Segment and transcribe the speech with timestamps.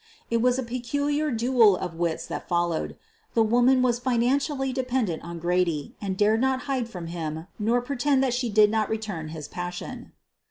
[0.31, 2.97] It was a pe culiar duel of wits that followed.
[3.35, 8.23] The woman was financially dependent on Grady and dared not hide from him nor pretend
[8.23, 10.13] that she did not return his passion.